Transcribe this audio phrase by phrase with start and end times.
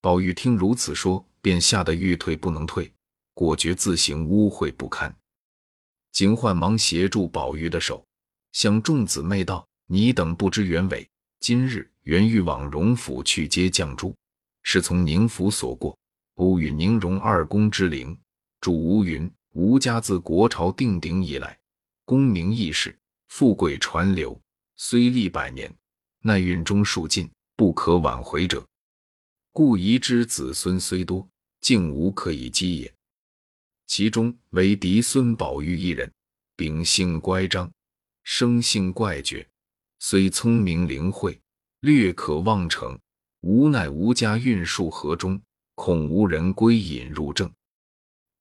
[0.00, 2.92] 宝玉听如此说，便吓得欲退不能退，
[3.34, 5.12] 果觉自行污秽不堪。
[6.12, 8.06] 警幻忙协助宝玉的手，
[8.52, 11.08] 向众姊妹道：“你等不知原委，
[11.40, 14.14] 今日原欲往荣府去接绛珠，
[14.62, 15.98] 是从宁府所过。
[16.34, 18.16] 偶与宁荣二公之灵，
[18.60, 21.58] 主吴云：吴家自国朝定鼎以来，
[22.04, 22.96] 功名易世，
[23.26, 24.40] 富贵传流，
[24.76, 25.74] 虽历百年，
[26.22, 28.64] 奈运中数尽，不可挽回者。
[29.52, 31.28] 故遗之子孙虽多，
[31.60, 32.94] 竟无可以积也。”
[33.86, 36.12] 其中唯嫡孙宝玉一人，
[36.56, 37.70] 秉性乖张，
[38.22, 39.48] 生性怪绝，
[39.98, 41.40] 虽聪明灵慧，
[41.80, 42.98] 略可望成。
[43.40, 45.40] 无奈吴家运数河中，
[45.76, 47.50] 恐无人归隐入正。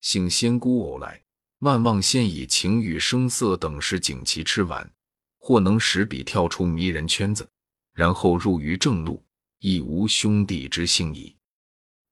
[0.02, 1.22] 幸仙姑偶来，
[1.60, 4.92] 万望先以情欲声色等事景其吃完，
[5.38, 7.48] 或能使彼跳出迷人圈子，
[7.94, 9.24] 然后入于正路，
[9.60, 11.36] 亦无兄弟之幸矣。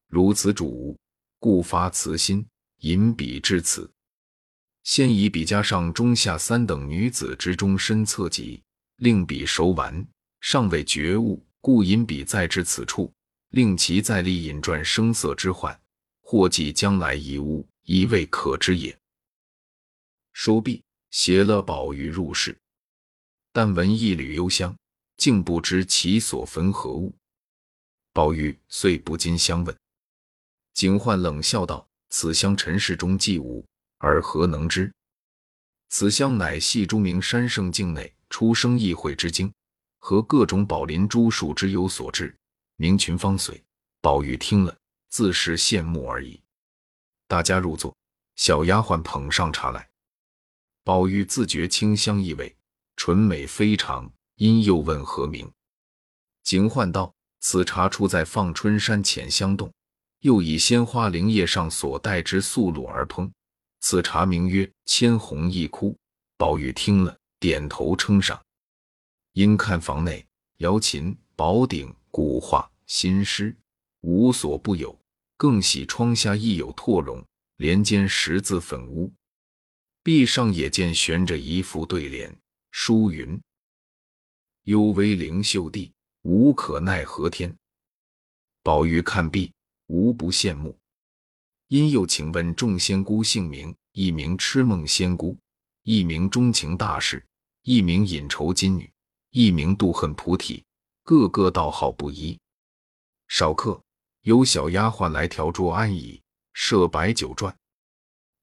[0.07, 0.97] 如此主，
[1.39, 2.45] 故发慈心。
[2.81, 3.89] 引彼至此，
[4.83, 8.61] 先以彼加上中下三等女子之中身侧籍，
[8.97, 10.05] 令彼熟完，
[10.41, 13.11] 尚未觉悟，故引彼再至此处，
[13.51, 15.79] 令其再立引转声色之患，
[16.21, 18.95] 或即将来遗物，亦未可知也。
[20.33, 22.55] 说毕，携了宝玉入室，
[23.53, 24.75] 但闻一缕幽香，
[25.17, 27.15] 竟不知其所焚何物。
[28.15, 29.77] 宝玉遂不禁相问，
[30.73, 31.85] 警幻冷笑道。
[32.07, 33.65] 此香尘世中既无，
[33.97, 34.89] 而何能知？
[35.89, 39.53] 此香乃系诸名山圣境内出生异会之精，
[39.99, 42.33] 和各种宝林诸树之有所制，
[42.77, 43.61] 名群芳髓。
[43.99, 44.73] 宝玉听了，
[45.09, 46.41] 自是羡慕而已。
[47.27, 47.93] 大家入座，
[48.37, 49.89] 小丫鬟捧上茶来。
[50.85, 52.55] 宝玉自觉清香异味，
[52.95, 55.51] 纯美非常，因又问何名。
[56.43, 57.13] 警幻道
[57.47, 59.71] ：“此茶出在放春山浅香洞。”
[60.21, 63.29] 又以鲜花灵叶上所带之素露而烹，
[63.81, 65.95] 此茶名曰千红一枯。
[66.35, 68.41] 宝玉听了，点头称赏。
[69.33, 70.25] 因看房内
[70.57, 73.55] 瑶琴、宝鼎、古画、新诗
[74.01, 74.99] 无所不有，
[75.37, 77.23] 更喜窗下亦有拓绒，
[77.57, 79.13] 帘间十字粉屋，
[80.01, 82.35] 壁上也见悬着一副对联，
[82.71, 83.39] 书云
[84.65, 85.91] ：“幽微灵秀地，
[86.25, 87.55] 无可奈何天。”
[88.61, 89.51] 宝玉看毕。
[89.87, 90.75] 无不羡慕，
[91.67, 95.37] 因又请问众仙姑姓名：一名痴梦仙姑，
[95.83, 97.23] 一名钟情大士，
[97.61, 98.91] 一名隐愁金女，
[99.29, 100.63] 一名妒恨菩提，
[101.03, 102.35] 个个道号不一。
[103.27, 103.79] 少客，
[104.21, 106.19] 有小丫鬟来调桌安椅，
[106.53, 107.53] 设白酒馔。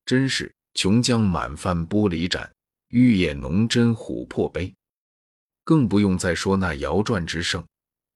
[0.07, 2.55] 真是琼浆满饭玻璃盏，
[2.91, 4.73] 玉液浓斟琥珀杯。
[5.65, 7.67] 更不用再说那摇馔之盛。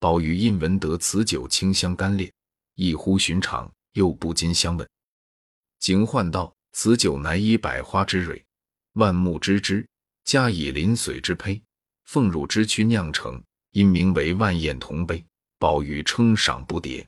[0.07, 2.31] 宝玉因闻得此酒清香甘冽。
[2.77, 4.89] 异乎寻常，又不禁相问。
[5.81, 8.41] 警幻道：“此酒乃以百花之蕊、
[8.93, 9.85] 万木之枝，
[10.23, 11.61] 加以灵髓之胚，
[12.05, 15.25] 凤乳之躯酿成，因名为万宴同杯。”
[15.59, 17.05] 宝玉称赏不迭。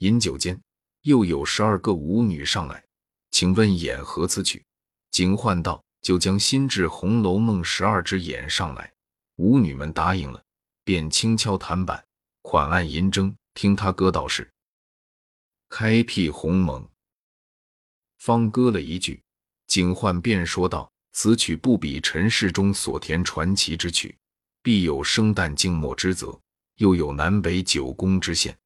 [0.00, 0.60] 饮酒间，
[1.04, 2.84] 又有十二个舞女上来，
[3.30, 4.62] 请问演何此曲？
[5.10, 8.92] 警幻道：“就将新制《红楼梦》十二支演上来。”
[9.40, 10.44] 舞女们答应了，
[10.84, 12.04] 便轻敲弹板，
[12.42, 13.34] 款按银筝。
[13.52, 14.48] 听他歌道是
[15.68, 16.88] ：“开辟鸿蒙。”
[18.18, 19.20] 方歌了一句，
[19.66, 24.16] 景焕便说道：“此曲不比尘世中所填传奇之曲，
[24.62, 26.40] 必有生旦净末之则，
[26.76, 28.56] 又有南北九宫之限。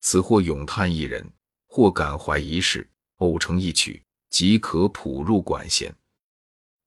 [0.00, 1.32] 此或咏叹一人，
[1.68, 5.94] 或感怀一事，偶成一曲，即可谱入管弦。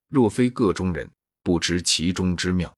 [0.10, 1.10] 若非个中人，
[1.42, 2.76] 不知其中之妙。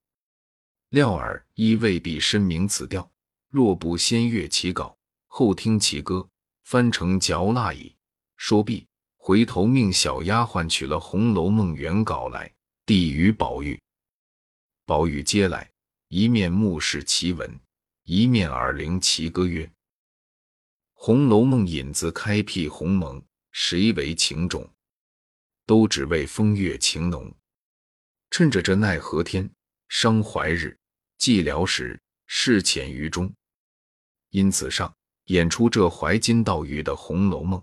[0.90, 3.10] 料尔亦未必深明此调。”
[3.50, 6.30] 若不先阅其稿，后听其歌，
[6.66, 7.96] 翻成嚼蜡矣。
[8.36, 12.54] 说毕，回头命小丫鬟取了《红楼梦》原稿来，
[12.86, 13.80] 递与宝玉。
[14.86, 15.72] 宝玉接来，
[16.10, 17.60] 一面目视其文，
[18.04, 19.66] 一面耳聆其歌，曰
[20.94, 24.70] ：“《红楼梦》引子开辟鸿蒙，谁为情种？
[25.66, 27.34] 都只为风月情浓。
[28.30, 29.50] 趁着这奈何天，
[29.88, 30.78] 伤怀日，
[31.20, 32.00] 寂寥时。”
[32.30, 33.34] 事浅于中，
[34.32, 34.94] 因此上
[35.28, 37.58] 演出这怀金悼玉的《红楼梦》。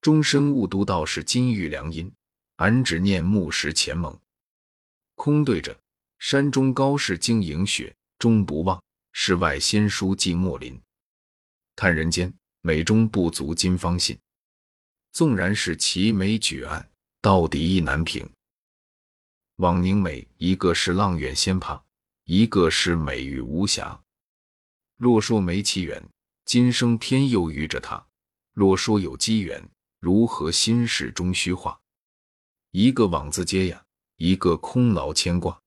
[0.00, 2.10] 终身误读道是金玉良姻，
[2.56, 4.20] 俺只念木石前盟。
[5.14, 5.80] 空对着
[6.18, 8.82] 山中高士经营雪，终不忘
[9.12, 10.80] 世外仙书寂寞林。
[11.76, 14.18] 叹人间美中不足今方信，
[15.12, 16.90] 纵然是奇美举案，
[17.20, 18.28] 到底意难平。
[19.58, 21.80] 枉凝美，一个是阆苑仙葩。
[22.30, 23.98] 一个是美玉无瑕。
[24.98, 26.06] 若说没奇缘，
[26.44, 28.06] 今生偏又遇着他，
[28.52, 29.66] 若说有机缘，
[29.98, 31.80] 如何心事终虚化？
[32.72, 33.82] 一个枉自嗟呀，
[34.18, 35.58] 一个空劳牵挂，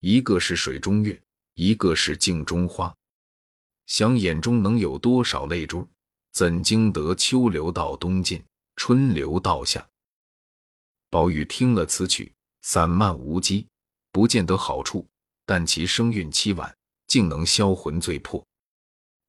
[0.00, 1.18] 一个是水中月，
[1.54, 2.94] 一个是镜中花。
[3.86, 5.88] 想眼中能有多少泪珠？
[6.32, 8.44] 怎经得秋流到冬尽，
[8.76, 9.88] 春流到夏？
[11.08, 12.30] 宝玉听了此曲，
[12.60, 13.66] 散漫无稽，
[14.10, 15.06] 不见得好处，
[15.44, 18.44] 但其声韵凄婉，竟能销魂醉魄，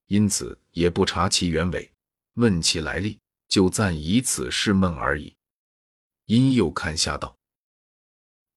[0.08, 1.92] 因此也不查其原委，
[2.36, 5.36] 问其来历，就暂以此事闷而已。
[6.26, 7.38] 因又看下道：“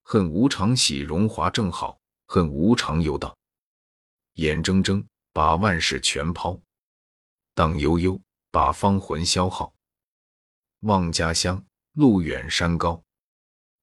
[0.02, 3.36] 恨无常喜荣华正好，恨无常又道，
[4.34, 6.60] 眼睁睁把万事全抛，
[7.54, 8.20] 荡悠悠
[8.50, 9.74] 把芳魂消耗，
[10.80, 11.64] 望家乡
[11.94, 13.02] 路远山高。”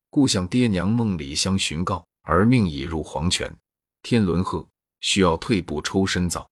[0.10, 3.52] 故向爹娘梦里相寻告，而命已入黄泉。
[4.04, 4.70] 天伦鹤
[5.00, 6.52] 需要退步抽身早。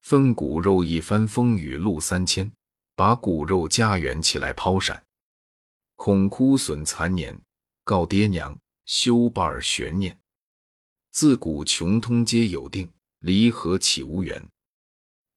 [0.00, 2.50] 分骨肉一番风雨路三千，
[2.94, 5.04] 把骨肉家园起来抛闪。
[5.96, 7.38] 恐枯损残年，
[7.82, 10.18] 告爹娘休伴悬念。
[11.10, 14.48] 自古穷通皆有定，离合岂无缘？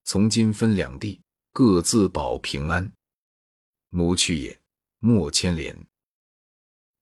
[0.03, 1.21] 从今分两地，
[1.51, 2.91] 各自保平安。
[3.89, 4.61] 奴去也，
[4.99, 5.75] 莫牵连。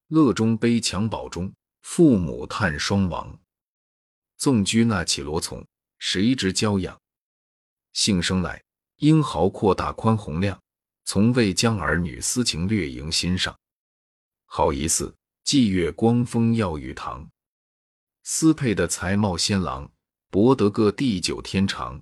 [0.08, 3.39] 乐中悲襁褓中，父母叹双亡。
[4.40, 6.98] 纵居那绮罗丛，谁知娇养？
[7.92, 8.64] 幸生来，
[9.00, 10.58] 英豪阔大宽宏量，
[11.04, 13.54] 从未将儿女私情略萦心上。
[14.46, 15.14] 好一似
[15.44, 17.30] 霁月光风耀玉堂，
[18.24, 19.92] 私配的才貌仙郎，
[20.30, 22.02] 博得个地久天长，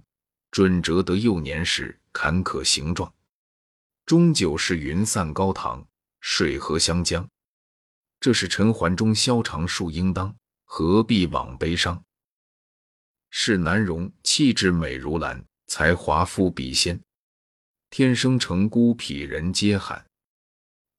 [0.52, 3.12] 准折得幼年时坎坷形状，
[4.06, 5.84] 终究是云散高堂，
[6.20, 7.28] 水和湘江。
[8.20, 10.36] 这是陈环中萧长树应当，
[10.66, 12.04] 何必枉悲伤？
[13.40, 17.00] 是难容气质美如兰，才华富比仙，
[17.92, 20.04] 天生成孤僻人皆罕。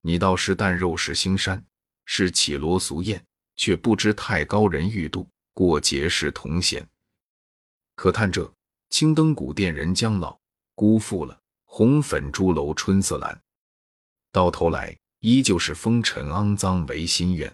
[0.03, 1.63] 你倒是淡肉是星山，
[2.05, 3.23] 是绮罗俗艳，
[3.57, 6.89] 却不知太高人欲度，过节是同弦。
[7.97, 8.49] 可叹这
[8.89, 10.39] 青灯古殿人将老，
[10.77, 13.37] 辜负了红粉朱楼春色阑。
[14.31, 14.97] 到头来。
[15.19, 17.53] 依旧是风尘肮脏为心愿，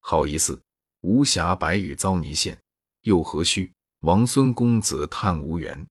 [0.00, 0.58] 好一似
[1.02, 2.58] 无暇白玉遭泥陷，
[3.04, 3.70] 又何须
[4.00, 5.86] 王孙公子叹无缘？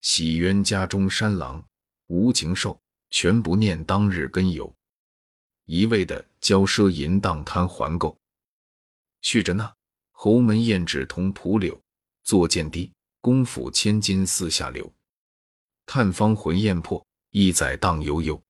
[0.00, 1.62] 喜冤家中山狼，
[2.06, 2.80] 无情兽，
[3.10, 4.74] 全不念当日根由，
[5.66, 8.16] 一味的骄奢淫荡贪还购，
[9.20, 9.70] 去着那
[10.12, 11.78] 侯门燕纸同蒲柳，
[12.24, 12.90] 作剑低
[13.20, 14.90] 功夫千金四下流，
[15.84, 18.42] 探芳魂艳魄，一载荡悠悠。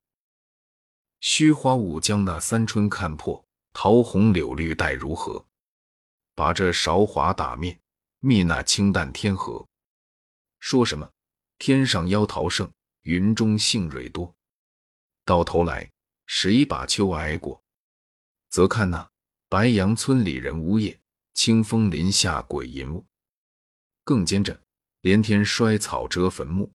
[1.18, 5.44] 虚花舞将那三春看破，桃红柳绿待如何？
[6.34, 7.78] 把这韶华打灭，
[8.20, 9.66] 觅那清淡天河。
[10.60, 11.10] 说什么
[11.58, 12.70] 天上妖桃盛，
[13.02, 14.34] 云中杏蕊多，
[15.24, 15.90] 到头来
[16.26, 17.62] 谁把秋挨过？
[18.50, 19.10] 则看那
[19.48, 21.00] 白杨村里人呜咽，
[21.34, 23.04] 清风林下鬼吟呜。
[24.04, 24.60] 更兼着
[25.00, 26.72] 连天衰草遮坟墓，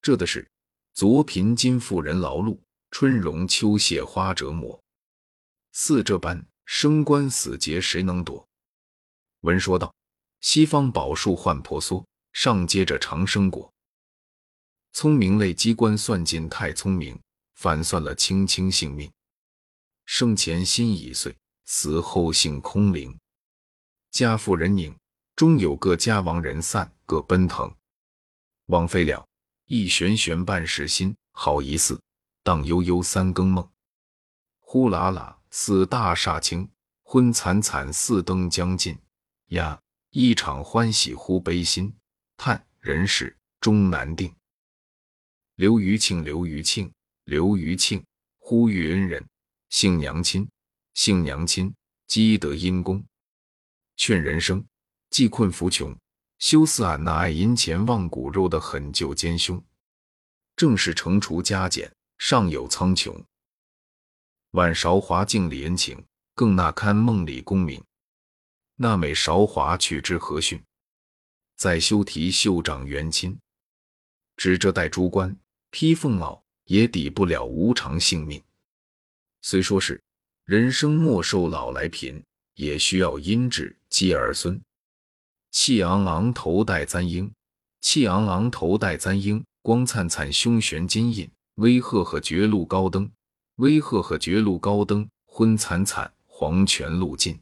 [0.00, 0.50] 这的是
[0.94, 2.58] 昨贫今富人劳碌。
[2.90, 4.82] 春荣秋谢花折磨，
[5.72, 8.47] 似这般生关死劫谁能躲？
[9.40, 9.94] 文说道：
[10.40, 13.72] 西方宝树换婆娑，上结着长生果。
[14.92, 17.20] 聪明类机关算尽太聪明，
[17.54, 19.10] 反算了卿卿性命。
[20.06, 23.16] 生前心已碎，死后性空灵。
[24.10, 24.96] 家富人宁，
[25.36, 27.72] 终有个家亡人散，各奔腾。
[28.66, 29.26] 枉费了
[29.66, 32.00] 一悬悬半世心，好一似。
[32.42, 33.70] 荡悠悠三更梦，
[34.58, 36.70] 呼啦啦似大厦倾，
[37.02, 38.98] 昏惨惨似灯将尽。
[39.48, 41.94] 呀，一场欢喜忽悲心，
[42.36, 44.34] 叹人世终难定。
[45.54, 46.92] 刘余庆，刘余庆，
[47.24, 48.04] 刘余庆，
[48.38, 49.26] 呼吁恩人，
[49.70, 50.48] 幸娘亲，
[50.94, 51.74] 幸娘亲，
[52.06, 53.04] 积德因功，
[53.96, 54.64] 劝人生
[55.10, 55.96] 济困扶穷，
[56.38, 59.62] 休似俺那爱银钱忘骨肉的狠舅奸凶，
[60.56, 61.92] 正是惩除加减。
[62.20, 63.16] 尚有苍穹，
[64.50, 67.80] 晚韶华敬礼恩情，更那堪梦里功名。
[68.80, 70.62] 那美韶华去之何逊？
[71.56, 73.36] 再修提袖长元亲，
[74.36, 75.36] 只这戴珠冠
[75.72, 78.40] 披凤袄，也抵不了无常性命。
[79.42, 80.00] 虽说是
[80.44, 82.22] 人生莫受老来贫，
[82.54, 84.62] 也需要阴质积儿孙。
[85.50, 87.32] 气昂昂头戴簪缨，
[87.80, 91.28] 气昂昂头戴簪缨，光灿灿胸悬金印。
[91.56, 93.10] 威赫赫绝路高登，
[93.56, 97.40] 威赫赫绝路高登，昏惨惨黄泉路尽。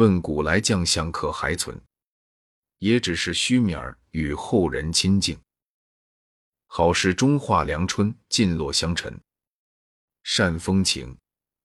[0.00, 1.78] 问古来将相可还存？
[2.78, 5.38] 也只是虚名儿，与后人亲近。
[6.66, 9.20] 好事终化良春，尽落相尘。
[10.22, 11.14] 善风情，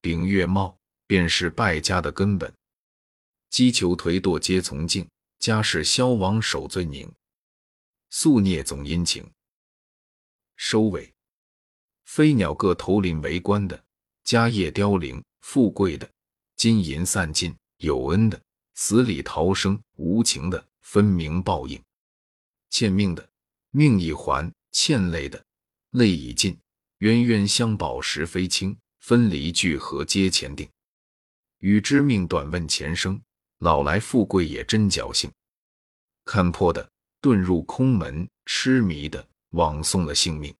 [0.02, 0.76] 秉月貌，
[1.06, 2.52] 便是败家的根本。
[3.48, 7.10] 击球颓堕皆从敬，家事消亡守罪宁。
[8.10, 9.24] 宿孽总殷勤。
[10.56, 11.10] 收尾。
[12.04, 13.82] 飞鸟各投林为官的，
[14.24, 16.10] 家业凋零；富贵的，
[16.54, 18.40] 金银散尽；有恩的，
[18.74, 21.78] 死里逃生；无情的，分明报应；
[22.70, 23.28] 欠命的，
[23.70, 25.44] 命已还；欠泪的，
[25.90, 26.58] 泪已尽。
[26.98, 30.66] 冤冤相报实非轻，分离聚合皆前定。
[31.58, 33.20] 与之命短问前生，
[33.58, 35.30] 老来富贵也真侥幸。
[36.24, 36.90] 看破的
[37.20, 40.54] 遁入空门，痴迷的枉送了性命。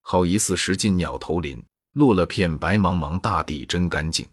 [0.00, 4.26] 好一似石进鸟头林，落了片白茫茫大地真干净。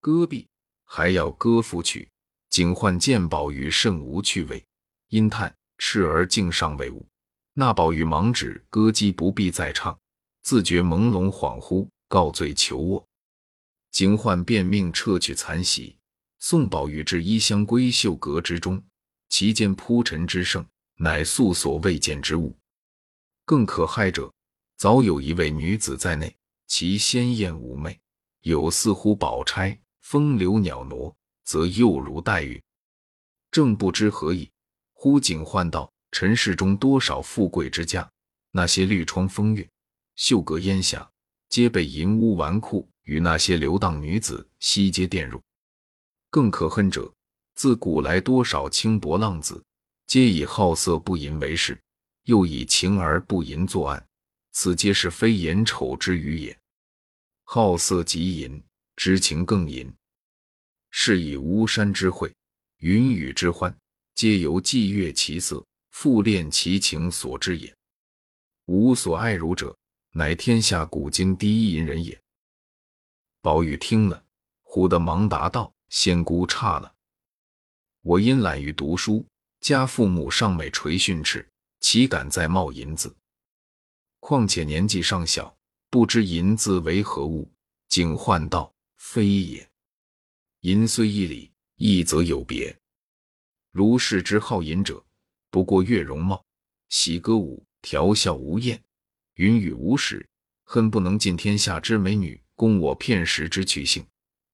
[0.00, 0.47] 戈壁
[0.90, 2.08] 还要歌赋曲，
[2.48, 4.64] 警幻见宝玉甚无趣味，
[5.10, 7.06] 因叹痴儿竟尚未悟。
[7.52, 9.96] 那宝玉忙止歌姬不必再唱，
[10.42, 13.06] 自觉朦胧恍惚，告罪求卧。
[13.90, 15.96] 警幻便命撤去残席，
[16.38, 18.82] 送宝玉至衣香闺秀阁之中，
[19.28, 20.66] 其间铺陈之盛，
[20.96, 22.56] 乃素所未见之物。
[23.44, 24.32] 更可骇者。
[24.78, 26.34] 早有一位女子在内，
[26.68, 28.00] 其鲜艳妩媚，
[28.42, 29.76] 有似乎宝钗，
[30.10, 32.62] 风流袅娜，则又如黛玉。
[33.50, 34.50] 正不知何意，
[34.94, 38.10] 忽警唤道：“尘世中多少富贵之家，
[38.50, 39.68] 那些绿窗风月、
[40.16, 41.06] 绣阁烟霞，
[41.50, 45.42] 皆被淫污纨绔与那些流荡女子悉皆玷辱。
[46.30, 47.12] 更可恨者，
[47.54, 49.62] 自古来多少轻薄浪子，
[50.06, 51.78] 皆以好色不淫为事，
[52.22, 54.02] 又以情而不淫作案。”
[54.52, 56.58] 此皆是非眼丑之余也。
[57.44, 58.64] 好色即淫，
[58.96, 59.92] 知情更淫。
[60.90, 62.34] 是以巫山之会，
[62.78, 63.76] 云雨之欢，
[64.14, 67.74] 皆由霁月其色，复恋其情所致也。
[68.66, 69.76] 吾所爱汝者，
[70.12, 72.18] 乃天下古今第一淫人也。
[73.40, 74.24] 宝玉听了，
[74.64, 76.92] 唬得忙答道：“仙姑差了。
[78.02, 79.24] 我因懒于读书，
[79.60, 81.46] 家父母尚未垂训斥，
[81.80, 83.14] 岂敢再冒淫字？”
[84.20, 85.54] 况且年纪尚小，
[85.90, 87.50] 不知淫字为何物。
[87.88, 89.67] 警幻道：“非也。
[90.62, 92.76] 淫虽一理，义则有别。
[93.70, 95.04] 如是之好淫者，
[95.50, 96.44] 不过悦容貌，
[96.88, 98.82] 喜歌舞，调笑无厌，
[99.34, 100.28] 云雨无时，
[100.64, 104.04] 恨不能尽天下之美女，供我片时之取性。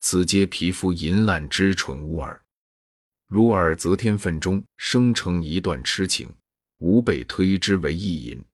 [0.00, 2.38] 此皆皮肤淫烂之蠢物耳。
[3.26, 6.30] 如尔，则天分中生成一段痴情，
[6.80, 8.44] 吾辈推之为意淫。”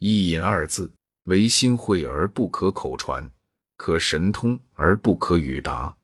[0.00, 0.92] 意淫二字，
[1.24, 3.30] 唯心会而不可口传，
[3.76, 5.96] 可神通而不可语达。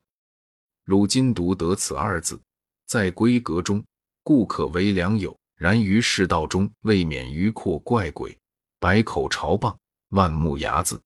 [0.87, 2.39] 汝今独得此二字，
[2.85, 3.83] 在闺阁中，
[4.23, 8.33] 故可为良友；然于世道中，未免迂阔怪诡，
[8.79, 9.75] 百口嘲谤，
[10.11, 10.97] 万目睚眦。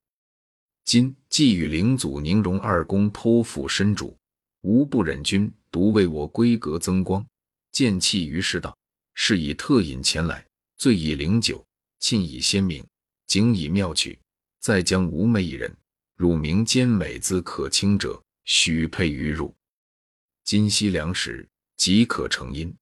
[0.86, 4.16] 今既与灵祖宁荣二公剖腹深主，
[4.62, 7.26] 吾不忍君独为我闺阁增光，
[7.72, 8.78] 见弃于世道，
[9.16, 10.46] 是以特引前来，
[10.78, 11.66] 醉以灵酒。
[12.00, 12.84] 沁以鲜茗，
[13.26, 14.20] 景以妙曲，
[14.60, 15.76] 再将吾妹一人，
[16.18, 19.52] 汝名兼美姿可卿者，许配于汝。
[20.52, 22.76] 今夕良时，即可成因。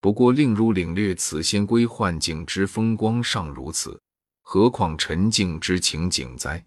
[0.00, 4.02] 不过令汝领略此仙闺幻境之风光尚如此，
[4.40, 6.66] 何况沉静之情景哉？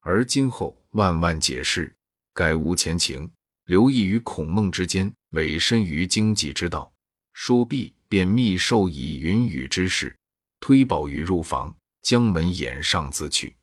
[0.00, 1.96] 而今后万万解释，
[2.34, 3.26] 改无前情，
[3.64, 6.92] 留意于孔孟之间，委身于经济之道，
[7.32, 10.14] 说毕，便密授以云雨之事。
[10.60, 13.56] 推宝玉入房，将门掩上，自去。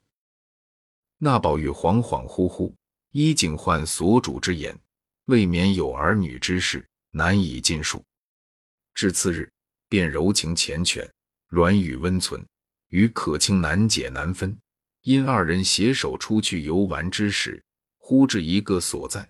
[1.19, 2.73] 那宝玉恍恍惚惚，
[3.11, 4.75] 依警幻所主之言，
[5.25, 8.03] 未免有儿女之事，难以尽述。
[8.93, 9.51] 至次日，
[9.89, 11.09] 便柔情缱绻，
[11.47, 12.45] 软语温存，
[12.89, 14.55] 与可卿难解难分。
[15.01, 17.63] 因二人携手出去游玩之时，
[17.97, 19.27] 忽至一个所在，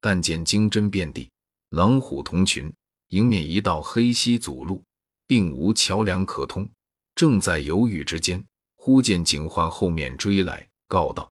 [0.00, 1.30] 但见金针遍地，
[1.70, 2.72] 狼虎同群，
[3.08, 4.82] 迎面一道黑溪阻路，
[5.26, 6.68] 并无桥梁可通。
[7.14, 8.42] 正在犹豫之间，
[8.76, 11.30] 忽见警幻后面追来，告道：“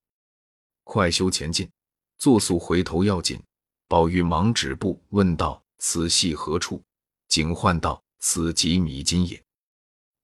[0.83, 1.69] 快修前进，
[2.17, 3.39] 作速回头要紧。”
[3.87, 6.83] 宝玉忙止步，问道：“此系何处？”
[7.29, 9.41] 警幻道：“此即迷津也。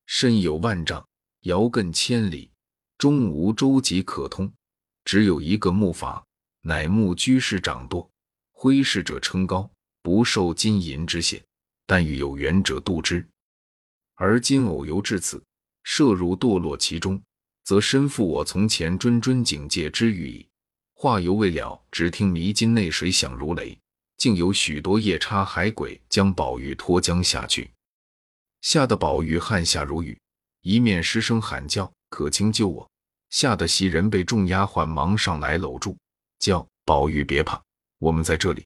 [0.05, 1.05] 深有万丈，
[1.41, 2.51] 遥亘千里，
[2.97, 4.51] 终无舟楫可通，
[5.05, 6.23] 只有一个木筏，
[6.61, 8.09] 乃木居士掌舵，
[8.51, 9.69] 挥事者称高，
[10.01, 11.43] 不受金银之限，
[11.85, 13.27] 但欲有缘者渡之。
[14.15, 15.43] 而今偶游至此。”
[15.85, 17.21] 涉入堕落其中，
[17.65, 20.47] 则身负我从前谆谆警戒之语矣。
[21.03, 23.77] 话犹未了，只听迷津内水响如雷，
[24.15, 27.69] 竟有许多夜叉海鬼将宝玉拖江下去，
[28.61, 30.17] 吓得宝玉汗下如雨，
[30.61, 32.89] 一面失声喊叫：“可卿救我！”
[33.31, 35.97] 吓得袭人被众丫鬟忙上来搂住，
[36.39, 37.61] 叫宝玉别怕，
[37.99, 38.63] 我们在这里。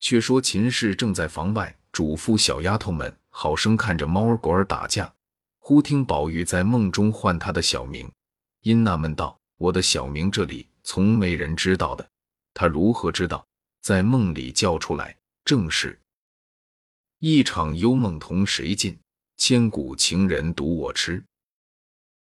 [0.00, 5.10] 却说秦氏正在房外嘱咐小丫头们，好生看着猫儿狗儿打架。
[5.60, 8.06] 忽听宝玉在梦中唤他的小名，
[8.60, 12.08] 因纳闷道：“我的小名这里从没人知道的，
[12.54, 13.44] 他如何知道？”
[13.82, 16.00] 在梦里叫出来，正是
[17.18, 18.98] 一场幽梦同谁尽，
[19.36, 21.22] 千古情人独我痴。